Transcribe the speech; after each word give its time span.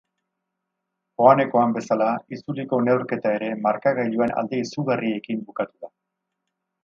Joanekoan 1.21 1.75
bezala, 1.75 2.07
itzuliko 2.37 2.79
neurketa 2.87 3.35
ere 3.39 3.51
markagailuan 3.67 4.33
alde 4.43 4.61
izugarriekin 4.65 5.45
bukatu 5.51 5.85
da. 5.87 5.93